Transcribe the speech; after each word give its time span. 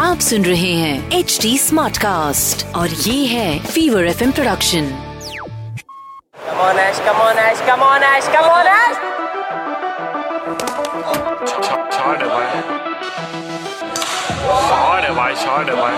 आप 0.00 0.18
सुन 0.20 0.44
रहे 0.44 0.72
हैं 0.72 1.10
एच 1.18 1.38
डी 1.42 1.58
स्मार्ट 1.58 1.98
कास्ट 1.98 2.64
और 2.76 2.88
ये 2.88 3.26
है 3.26 3.58
fever 3.66 4.06
F 4.06 4.22
introduction 4.24 4.88
come on 6.46 6.78
Ash 6.78 6.98
come on 7.06 7.38
Ash 7.38 7.60
not 7.68 8.02
Ash 8.02 8.28
come on 8.34 8.66
Ash 8.66 8.96
छोड़ 11.94 12.18
भाई 15.12 15.34
छोड़ 15.34 15.74
भाई 15.74 15.96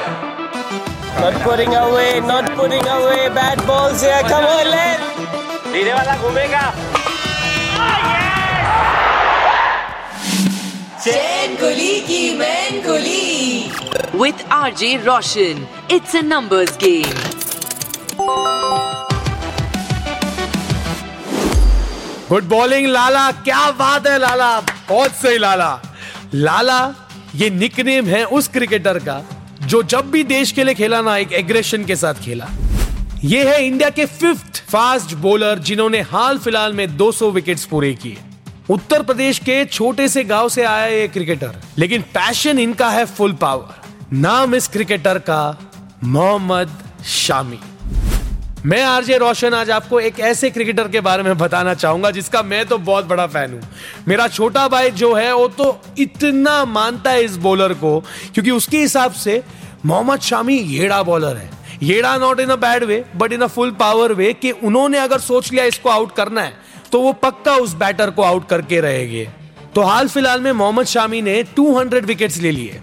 Not 1.19 1.37
putting 1.43 1.75
away, 1.75 2.21
not 2.21 2.51
putting 2.57 2.87
away 2.89 3.27
with 14.17 14.43
R 14.53 14.73
J 14.75 14.97
Roshan 15.05 15.67
it's 15.93 16.17
a 16.17 16.23
numbers 16.23 16.77
game 16.77 17.19
good 22.29 22.49
bowling 22.49 22.87
Lala 22.87 23.31
क्या 23.45 23.71
बात 23.79 24.07
है 24.07 24.19
लाला 24.19 24.49
बहुत 24.61 25.11
सही 25.23 25.39
लाला 25.39 25.71
लाला 26.35 26.81
ये 27.35 27.51
निकनेम 27.51 28.07
है 28.07 28.25
उस 28.25 28.49
क्रिकेटर 28.49 28.99
का 29.09 29.23
जो 29.63 29.83
जब 29.95 30.11
भी 30.11 30.25
देश 30.35 30.53
के 30.53 30.65
लिए 30.65 30.75
खेला 30.75 31.01
ना 31.01 31.17
एक 31.19 31.33
एग्रेशन 31.33 31.85
के 31.85 31.97
साथ 31.97 32.15
खेला। 32.25 32.49
ये 33.25 33.45
है 33.49 33.65
इंडिया 33.67 33.91
के 33.91 34.07
फिफ्थ 34.07 34.63
फास्ट 34.73 35.15
बॉलर 35.23 35.59
जिन्होंने 35.69 36.01
हाल 36.13 36.39
फ़िलहाल 36.39 36.73
में 36.73 36.87
200 36.99 37.33
विकेट्स 37.33 37.65
पूरे 37.65 37.95
किए। 37.95 38.17
उत्तर 38.71 39.03
प्रदेश 39.03 39.39
के 39.39 39.65
छोटे 39.65 40.09
से 40.09 40.23
गाँव 40.25 40.49
से 40.49 40.63
आया 40.65 40.87
ये 40.87 41.07
क्रिकेटर 41.09 41.61
लेकिन 41.79 42.03
पैशन 42.15 42.59
इनका 42.59 42.89
है 42.91 43.05
फुल 43.07 43.33
पावर 43.33 44.17
नाम 44.17 44.55
इस 44.55 44.67
क्रिकेटर 44.69 45.19
का 45.19 45.59
मोहम्मद 46.05 46.71
शामी। 47.07 47.59
मैं 48.67 48.83
आरजे 48.83 49.19
रोशन 49.19 49.55
आज 49.55 49.71
आपको 49.71 50.01
एक 50.01 50.19
ऐसे 50.21 50.51
क्रिकेटर 50.51 50.89
के 50.89 51.01
बारे 51.01 51.23
में 51.23 51.37
बताना 51.39 51.75
चाहूँगा, 51.75 52.11
जिसका 52.11 52.43
मैं 52.43 52.65
तो 52.67 52.79
बहुत 52.81 53.07
बड़ा 53.07 53.27
फ़ैन 53.27 53.53
हूँ। 53.53 53.61
मेरा 54.09 54.29
छोटा 54.29 54.67
भाई 54.69 54.91
जो 54.93 55.13
है, 55.15 55.33
वो 55.35 55.49
तो 55.49 55.81
इतना 55.99 56.65
मानता 56.65 57.11
है 57.11 57.25
इस 57.25 57.37
बॉलर 57.39 57.75
को, 57.75 57.99
क्योंकि 58.35 58.51
उसके 58.51 58.79
हिसाब 58.79 59.13
से 59.15 59.43
मोहम्मद 59.87 60.21
शामी 60.23 60.59
येड़ा 60.59 61.03
बॉलर 61.03 61.37
है। 61.37 61.51
येड़ा 61.83 62.17
not 62.19 62.41
in 62.41 62.49
a 62.49 62.57
bad 62.59 62.85
way 62.85 63.05
but 63.17 63.33
in 63.33 63.41
a 63.41 63.47
full 63.47 63.71
power 63.71 64.13
way 64.13 64.33
कि 64.33 64.51
उन्होंने 64.51 64.99
अगर 64.99 65.19
सोच 65.21 65.53
लिया 65.53 65.65
इसको 65.65 65.89
आउट 65.91 66.15
करना 66.17 66.41
है 66.41 66.65
तो 66.97 67.01
वो 67.01 67.13
पक्का 67.13 67.57
उस 67.57 67.75
बैटर 67.75 68.11
को 68.11 68.23
आउट 68.23 68.49
करके 68.49 68.81
रहेंगे। 68.81 69.29
तो 69.75 69.81
हाल 69.81 70.09
फ़िलहाल 70.09 70.41
में 70.41 70.53
मोहम्मद 70.53 70.87
शामी 70.87 71.23
ने 71.23 71.43
200 71.43 72.05
विकेट्स 72.05 72.37
ले 72.37 72.51
लिए। 72.51 72.81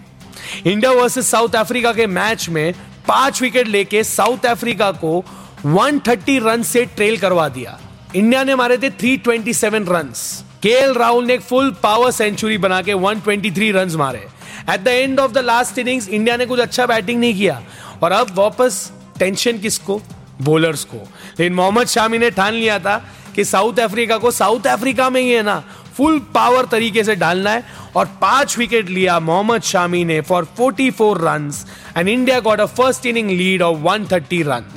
इंडिया 0.66 0.92
वर्सेस 0.92 1.31
साउथ 1.31 1.56
अफ्रीका 1.56 1.94
के 1.94 2.08
मैच 2.08 2.50
में 2.50 2.73
पाँच 3.08 3.41
विकेट 3.41 3.67
लेके 3.67 4.03
साउथ 4.03 4.45
अफ्रीका 4.45 4.91
को 4.91 5.25
130 5.66 6.39
रन 6.39 6.64
से 6.64 6.86
ट्रेल 6.86 7.17
करवा 7.17 7.50
दिया। 7.50 7.80
इंडिया 8.16 8.44
ने 8.44 8.56
मारे 8.56 8.78
थे 8.78 8.89
327 8.89 9.89
रन्स 9.89 10.44
केएल 10.64 10.94
राहुल 10.94 11.25
ने 11.25 11.38
फुल 11.38 11.72
पावर 11.84 12.11
सेंचुरी 12.11 12.58
बना 12.58 12.81
के 12.81 12.94
123 12.94 13.72
रन्स 13.72 13.95
मारे। 13.95 14.28
At 14.73 14.80
the 14.80 14.88
end 14.88 15.19
of 15.19 15.31
the 15.31 15.38
last 15.38 15.78
innings 15.78 16.09
India 16.09 16.38
ने 16.38 16.45
कुछ 16.45 16.59
अच्छा 16.59 16.86
बैटिंग 16.86 17.19
नहीं 17.19 17.34
किया। 17.34 17.64
और 18.03 18.11
अब 18.11 18.28
वापस 18.36 18.91
टेंशन 19.19 19.58
किसको? 19.58 20.02
बॉलर्स 20.41 20.84
को। 20.84 20.97
लेकिन 21.39 21.53
मोहम्मद 21.53 21.88
शामी 21.88 22.17
ने 22.17 22.31
ठान 22.31 22.53
लिया 22.53 22.80
था 22.80 23.06
कि 23.36 23.45
साउथ 23.45 23.80
अफ्रीका 23.80 24.17
को 24.17 24.31
साउथ 24.31 24.67
अफ्रीका 24.67 25.09
में 25.09 25.22
ही 25.22 25.30
है 25.30 25.42
ना 25.44 25.64
फुल 25.98 26.20
पावर 26.34 26.66
तरीके 26.72 27.03
से 27.03 27.16
डालना 27.16 27.50
है 27.50 27.64
और 27.95 28.06
पांच 28.22 28.58
विकेट 28.58 28.90
लिया 28.90 29.20
मोहम्मद 29.20 29.62
शामी 29.62 30.03
ने 30.06 30.20
for 30.30 30.48
44 30.59 30.92
four 30.98 31.22
run 31.22 31.52
and 31.98 32.09
India 32.09 32.40
got 32.48 32.59
a 32.59 32.66
first 32.80 33.06
inning 33.06 33.30
lead 33.30 33.62
of 33.62 33.84
130 33.84 34.12
thirty 34.12 34.41
run 34.47 34.72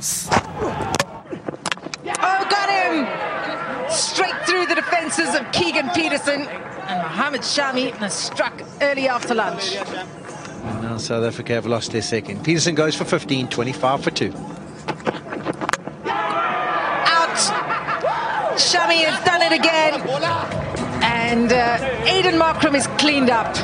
Straight 3.97 4.39
through 4.47 4.65
the 4.69 4.75
defences 4.75 5.35
of 5.35 5.45
Keegan 5.51 5.89
Peterson 5.95 6.41
and 6.87 7.01
Mohamed 7.03 7.41
Shami 7.41 7.85
was 8.01 8.13
struck 8.13 8.61
early 8.81 9.07
after 9.07 9.33
lunch. 9.33 9.69
And 9.75 10.81
now 10.81 10.97
South 10.97 11.23
Africa 11.23 11.53
have 11.53 11.65
lost 11.65 11.93
their 11.93 12.01
second. 12.01 12.43
Peterson 12.43 12.75
goes 12.75 12.95
for 12.95 13.05
15, 13.05 13.47
25 13.47 14.03
for 14.03 14.11
2. 14.11 14.56
Shami 18.97 19.05
has 19.05 19.23
done 19.25 19.41
it 19.41 19.53
again. 19.53 20.01
And 21.03 21.51
uh, 21.51 22.05
Aidan 22.05 22.39
Markram 22.39 22.75
is 22.75 22.87
cleaned 22.99 23.29
up. 23.29 23.55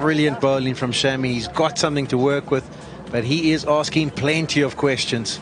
Brilliant 0.00 0.40
bowling 0.40 0.74
from 0.74 0.92
Shami. 0.92 1.26
He's 1.26 1.48
got 1.48 1.78
something 1.78 2.06
to 2.08 2.18
work 2.18 2.50
with, 2.50 2.68
but 3.10 3.24
he 3.24 3.52
is 3.52 3.64
asking 3.64 4.10
plenty 4.10 4.62
of 4.62 4.76
questions. 4.76 5.40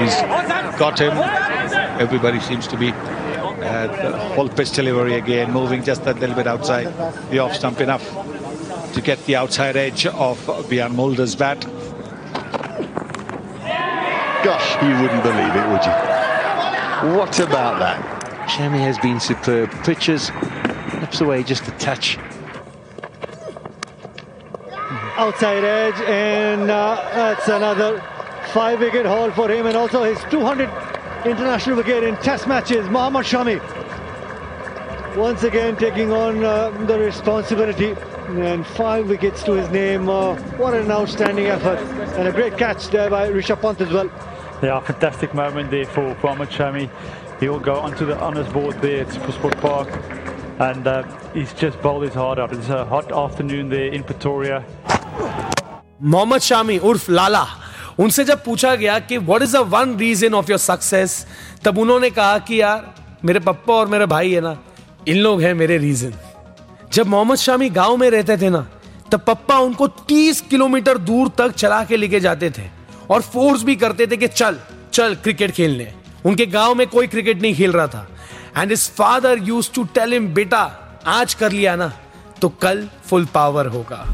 He's 0.00 0.20
got 0.78 0.98
him. 1.00 1.12
Everybody 2.00 2.40
seems 2.40 2.66
to 2.68 2.76
be 2.76 2.90
uh, 2.90 4.34
whole 4.34 4.48
pitch 4.48 4.72
delivery 4.72 5.14
again, 5.14 5.52
moving 5.52 5.82
just 5.82 6.02
a 6.06 6.12
little 6.12 6.34
bit 6.34 6.46
outside 6.46 6.86
the 7.30 7.38
off 7.38 7.54
stump 7.54 7.80
enough 7.80 8.04
to 8.92 9.00
get 9.00 9.24
the 9.26 9.36
outside 9.36 9.76
edge 9.76 10.06
of 10.06 10.66
Bjorn 10.68 10.96
Mulder's 10.96 11.34
bat. 11.34 11.64
Gosh, 14.44 14.82
you 14.82 14.90
wouldn't 15.00 15.22
believe 15.22 15.56
it, 15.56 15.68
would 15.70 15.84
you? 15.84 17.16
What 17.16 17.40
about 17.40 17.78
that? 17.78 18.48
Shami 18.48 18.78
has 18.78 18.98
been 18.98 19.18
superb. 19.18 19.70
Pitches 19.84 20.30
slips 20.90 21.20
away 21.22 21.42
just 21.42 21.66
a 21.66 21.70
touch. 21.72 22.18
outside 25.16 25.64
edge, 25.64 26.00
and 26.02 26.70
uh, 26.70 26.96
that's 27.14 27.48
another 27.48 28.02
five 28.52 28.80
wicket 28.80 29.06
haul 29.06 29.30
for 29.30 29.48
him, 29.50 29.64
and 29.66 29.76
also 29.76 30.02
his 30.02 30.18
200 30.30 30.68
international 31.24 31.76
wicket 31.76 32.04
in 32.04 32.16
test 32.16 32.46
matches. 32.46 32.86
Mohammad 32.90 33.24
Shami 33.24 33.60
once 35.16 35.44
again 35.44 35.76
taking 35.76 36.12
on 36.12 36.44
uh, 36.44 36.70
the 36.86 36.98
responsibility. 36.98 37.96
And 38.26 38.66
five 38.66 39.08
wickets 39.08 39.42
to 39.44 39.52
his 39.52 39.68
name. 39.70 40.08
Uh, 40.08 40.34
what 40.56 40.74
an 40.74 40.90
outstanding 40.90 41.46
effort. 41.46 41.78
And 42.16 42.26
a 42.26 42.32
great 42.32 42.56
catch 42.56 42.88
there 42.88 43.10
by 43.10 43.28
Rishabh 43.28 43.60
Pant 43.60 43.80
as 43.82 43.92
well. 43.92 44.10
Yeah, 44.64 44.80
fantastic 44.80 45.34
moment 45.34 45.70
there 45.70 45.84
for 45.84 46.02
Mohamed 46.22 46.48
Shami. 46.48 46.88
He'll 47.38 47.60
go 47.60 47.74
onto 47.76 48.06
the 48.06 48.18
honours 48.18 48.48
board 48.50 48.80
there 48.80 49.00
at 49.02 49.08
Supersport 49.08 49.56
Park. 49.60 49.88
And 50.58 50.86
uh, 50.86 51.02
he's 51.34 51.52
just 51.52 51.82
bowled 51.82 52.04
his 52.04 52.14
heart 52.14 52.38
out. 52.38 52.54
It's 52.54 52.70
a 52.70 52.82
hot 52.86 53.12
afternoon 53.12 53.68
there 53.68 53.92
in 53.92 54.04
Pretoria. 54.04 54.62
Mohammed 56.02 56.40
Shami 56.40 56.78
उर्फ़ 56.78 57.10
Lala 57.10 57.44
उनसे 58.00 58.24
जब 58.24 58.42
पूछा 58.44 58.74
गया 58.76 58.98
कि 59.08 59.18
what 59.18 59.42
is 59.42 59.56
the 59.56 59.60
one 59.74 59.96
reason 59.98 60.34
of 60.34 60.50
your 60.50 60.58
success 60.58 61.26
तब 61.64 61.78
उन्होंने 61.78 62.10
कहा 62.10 62.38
कि 62.48 62.60
यार 62.60 62.94
मेरे 63.24 63.40
पप्पा 63.40 63.74
और 63.74 63.88
मेरे 63.88 64.06
भाई 64.14 64.32
है 64.32 64.40
ना 64.40 64.56
इन 65.08 65.18
लोग 65.26 65.42
हैं 65.42 65.52
मेरे 65.54 65.78
रीजन 65.84 66.14
जब 66.92 67.06
मोहम्मद 67.14 67.38
शामी 67.44 67.68
गाँव 67.80 67.96
में 67.96 68.08
रहते 68.10 68.36
थे 68.42 68.50
ना 68.56 68.66
तब 69.12 69.24
पप्पा 69.26 69.58
उनको 69.68 69.88
30 70.10 70.40
किलोमीटर 70.50 70.98
दूर 71.10 71.28
तक 71.38 71.52
चला 71.62 71.82
के 71.84 71.96
लेके 71.96 72.20
जाते 72.20 72.50
थे 72.58 72.68
और 73.10 73.22
फोर्स 73.22 73.62
भी 73.62 73.76
करते 73.76 74.06
थे 74.06 74.16
कि 74.16 74.28
चल 74.28 74.58
चल 74.92 75.14
क्रिकेट 75.14 75.50
खेलने। 75.50 75.92
उनके 76.26 76.46
गाँव 76.46 76.74
में 76.74 76.86
कोई 76.86 77.06
क्रिकेट 77.06 77.42
नहीं 77.42 77.54
खेल 77.54 77.72
रहा 77.72 77.86
था। 77.86 78.08
And 78.58 78.72
his 78.72 78.90
father 78.90 79.38
use 79.42 79.70
to 79.74 79.84
tell 79.94 80.12
him 80.12 80.28
बेटा, 80.34 80.62
आज 81.06 81.34
कर 81.34 81.52
लिया 81.52 81.76
ना 81.76 81.92
तो 82.40 82.48
कल 82.48 82.88
फुल 83.06 83.24
पावर 83.24 83.66
होगा. 83.66 84.06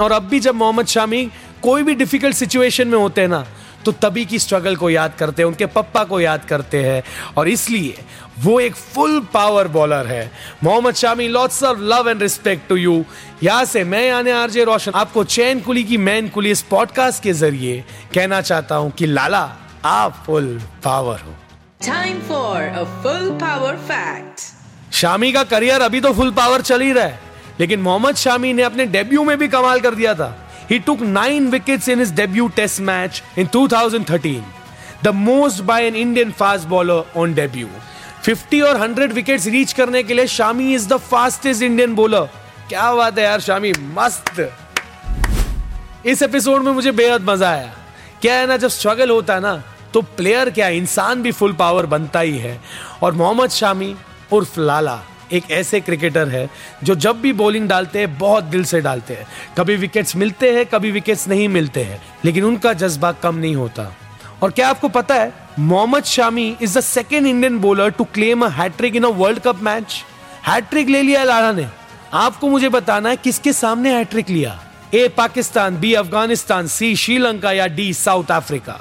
और 0.00 0.12
अब 0.12 0.22
भी 0.22 0.40
जब 0.40 0.54
मोहम्मद 0.54 0.86
शामी 0.86 1.24
कोई 1.62 1.82
भी 1.82 1.94
डिफ़िकल्ट 1.94 2.36
सिचुएशन 2.36 2.88
में 2.88 2.98
होते 2.98 3.20
हैं 3.20 3.28
ना 3.28 3.46
तो 3.86 3.92
तभी 4.00 4.24
की 4.24 4.38
स्ट्रगल 4.38 4.76
को 4.76 4.90
याद 4.90 5.14
करते 5.18 5.42
हैं 5.42 5.48
उनके 5.48 5.66
पप्पा 5.68 6.04
को 6.04 6.20
याद 6.20 6.44
करते 6.44 6.82
हैं। 6.84 7.02
और 7.36 7.48
इसलिए 7.48 8.04
वो 8.38 8.58
एक 8.60 8.74
फुल 8.74 9.20
पावर 9.34 9.68
बॉलर 9.68 10.06
है। 10.06 10.30
Mohammed 10.64 10.94
Shami 10.94 11.28
lots 11.28 11.62
of 11.64 11.78
love 11.82 12.08
and 12.08 12.22
respect 12.22 12.68
to 12.68 12.76
you 12.76 13.04
यहाँ 13.42 13.64
से 13.64 13.84
मैं 13.84 14.06
यानी 14.06 14.30
आरजे 14.30 14.64
रोशन 14.64 14.92
आपको 14.94 15.24
चैन 15.26 15.60
कुली 15.60 15.84
की 15.84 15.96
मैन 15.98 16.28
कुली 16.28 16.50
इस 16.50 16.62
पॉडकास्ट 16.62 17.22
के 17.22 17.32
ज़रिए 17.32 17.84
कहना 18.14 18.40
चाहता 18.40 18.74
हूँ 18.74 18.90
कि 18.90 19.06
लाला 19.06 19.42
आप 19.84 20.22
फुल 20.26 20.58
पावर 20.84 21.20
हो। 21.20 21.34
Time 21.86 22.20
for 22.28 22.62
a 22.62 22.84
full 23.02 23.30
power 23.40 23.76
fact 23.88 24.40
Shami 24.94 25.32
का 25.32 25.42
करियर 25.44 25.80
अभी 25.80 26.00
तो 26.00 26.12
फुल 26.12 26.30
पावर 26.32 26.60
चल 26.62 26.80
ही 26.80 26.92
रहा 26.92 27.04
है 27.04 27.20
लेकिन 27.60 27.80
मोहम्मद 27.80 28.16
शामी 28.16 28.52
ने 28.52 28.62
अपने 28.62 28.86
डेब्यू 28.86 29.24
में 29.24 29.36
भी 29.38 29.48
कमाल 29.48 29.80
कर 29.80 29.94
दिया 29.94 30.14
था। 30.14 30.26
He 30.70 30.78
took 30.78 31.00
nine 31.00 31.48
wickets 31.50 31.88
in 31.88 31.98
his 31.98 32.14
debut 32.14 32.48
test 32.56 32.80
match 32.80 33.22
in 33.38 33.46
2013 33.46 34.34
the 35.04 35.08
most 35.14 35.62
by 35.62 35.86
an 35.86 35.94
Indian 35.94 36.30
fast 36.32 36.68
bowler 36.68 37.04
on 37.16 37.34
debut 37.34 37.68
50 38.28 38.62
और 38.62 38.80
100 38.80 39.12
विकेट्स 39.12 39.46
रीच 39.46 39.72
करने 39.72 40.02
के 40.02 40.14
लिए 40.14 40.26
Shami 40.26 40.74
is 40.74 40.88
the 40.88 40.96
fastest 41.10 41.62
Indian 41.62 41.94
bowler 41.94 42.28
क्या 42.68 42.92
बात 42.94 43.18
है 43.18 43.24
यार 43.24 43.40
शामी 43.40 43.72
मस्त 43.94 44.40
इस 46.06 46.22
एपिसोड 46.22 46.62
में 46.62 46.72
मुझे 46.72 46.92
बेहद 46.92 47.22
मज़ा 47.22 47.48
आया। 47.50 47.72
क्या 48.22 48.34
है 48.34 48.46
ना, 48.46 48.56
जब 48.56 48.68
स्ट्रगल 48.68 49.10
होता 49.10 49.34
है 49.34 49.40
ना 49.40 49.62
तो 49.94 50.00
प्लेयर 50.16 50.50
क्या 50.50 50.68
इंसान 50.68 51.22
भी 51.22 51.32
फुल 51.32 51.52
पावर 51.52 51.86
बनता 51.86 52.20
ही 52.20 52.38
है। 52.38 52.60
और 53.02 53.12
मोहम्मद 53.12 53.50
शामी 53.50 53.94
उर्फ़ 54.32 54.60
लाला। 54.60 54.98
एक 55.32 55.50
ऐसे 55.50 55.80
क्रिकेटर 55.80 56.28
है 56.28 56.48
जो 56.84 56.94
जब 56.96 57.20
भी 57.20 57.32
बॉलिंग 57.32 57.68
डालते 57.68 57.98
हैं, 57.98 58.18
बहुत 58.18 58.44
दिल 58.44 58.64
से 58.64 58.80
डालते 58.80 59.14
हैं। 59.14 59.26
कभी 59.58 59.76
विकेट्स 59.76 60.16
मिलते 60.16 60.52
हैं, 60.52 60.66
कभी 60.66 60.90
विकेट्स 60.90 61.28
नहीं 61.28 61.48
मिलते 61.48 61.84
हैं, 61.84 62.00
लेकिन 62.24 62.44
उनका 62.44 62.72
जज्बा 62.74 63.12
कम 63.12 63.36
नहीं 63.36 63.54
होता। 63.56 63.92
और 64.42 64.50
क्या 64.50 64.68
आपको 64.68 64.88
पता 64.88 65.14
है, 65.14 65.32
Mohammed 65.58 66.04
Shami 66.04 66.56
is 66.62 66.78
the 66.78 66.80
second 66.82 67.26
Indian 67.26 67.58
bowler 67.58 67.90
to 67.90 68.04
claim 68.04 68.44
a 68.44 68.48
hattrick 68.52 68.96
in 68.96 69.04
a 69.04 69.08
world 69.14 69.38
cup 69.38 69.62
match 69.62 70.02
hattrick 70.46 70.88
ले 70.88 71.02
लिया 71.02 71.24
लाला 71.24 71.52
ने। 71.52 71.66
आपको 72.14 72.48
मुझे 72.48 72.68
बताना 72.68 73.08
है 73.08 73.16
किसके 73.16 73.52
सामने 73.52 73.94
हैट्रिक 73.94 74.30
लिया। 74.30 74.58
A, 74.94 75.08
Pakistan, 75.08 75.76
B, 75.76 75.92
Afghanistan, 75.94 76.66
C, 76.66 76.94
Sri Lanka 76.96 77.52
या 77.52 77.66
डी, 77.66 77.92
साउथ 77.94 78.30
अफ्रीका। 78.30 78.80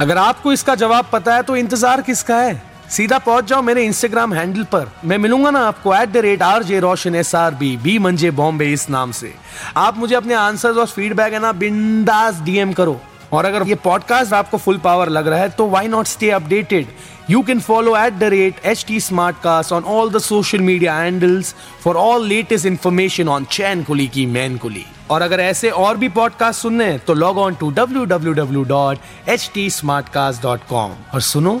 अगर 0.00 0.18
आपको 0.18 0.52
इसका 0.52 0.74
जवाब 0.74 1.08
पता 1.12 1.34
है 1.34 1.42
तो 1.42 1.56
इंतज़ार 1.56 2.02
किसका 2.02 2.36
है? 2.36 2.60
सीधा 2.90 3.18
पहुँच 3.18 3.44
जाओ 3.44 3.62
मेरे 3.62 3.84
इंस्टाग्राम 3.84 4.32
हैंडल 4.34 4.64
पर। 4.72 4.90
मैं 5.04 5.18
मिलूँगा 5.18 5.50
ना 5.50 5.60
आपको 5.66 5.94
at 5.94 6.08
the 6.12 6.16
rate 6.26 6.42
R 6.42 6.62
J 6.62 6.80
Roshan 6.80 7.14
S 7.14 7.34
R 7.34 7.54
B 7.54 7.76
B 7.76 7.98
मंजे 7.98 8.30
बॉम्बे 8.30 8.72
इस 8.72 8.88
नाम 8.90 9.12
से। 9.12 9.32
आप 9.76 9.98
मुझे 9.98 10.14
अपने 10.14 10.34
आंसर्स 10.34 10.76
और 10.76 10.86
फीडबैक 10.86 11.32
है 11.32 11.40
ना 11.40 11.52
बिंदास 11.52 12.40
डीएम 12.40 12.72
करो। 12.72 13.00
और 13.32 13.44
अगर 13.44 13.66
ये 13.68 13.74
पॉडकास्ट 13.84 14.32
आपको 14.32 14.58
फुल 14.58 14.78
पावर 14.78 15.08
लग 15.08 15.28
रहा 15.28 15.38
है 15.38 15.48
तो 15.48 15.66
why 15.68 15.88
not 15.88 16.06
stay 16.06 16.30
updated 16.30 16.86
you 17.30 17.42
can 17.42 17.60
follow 17.60 17.96
at 17.96 18.18
the 18.18 18.24
rate 18.32 18.60
H 18.66 18.84
T 18.88 19.00
smart 19.00 19.36
cast 19.42 19.72
on 19.72 19.84
all 19.84 20.10
the 20.12 20.18
social 20.18 20.60
media 20.60 20.94
handles 20.94 21.54
for 21.84 21.96
all 21.96 22.26
latest 22.26 22.66
information 22.66 23.28
on 23.28 23.44
चैन 23.50 23.82
कुली 23.82 24.06
की 24.08 24.26
मैन 24.26 24.58
कुली 24.58 24.84
और 25.10 25.22
अगर 25.22 25.40
ऐसे 25.40 25.70
और 25.70 25.96
भी 25.96 26.08
पॉडकास्ट 26.08 26.60
सुनने 26.60 26.84
हैं 26.84 26.98
तो 26.98 27.14
log 27.14 27.38
on 27.38 27.54
to 27.54 27.70
W 27.70 28.04
W 28.04 28.32
W 28.34 28.62
dot 28.64 29.28
H 29.28 29.50
T 29.54 29.68
smart 29.70 30.08
cast 30.08 30.42
dot 30.42 30.60
com 30.68 30.94
और 31.14 31.20
सुनो 31.20 31.60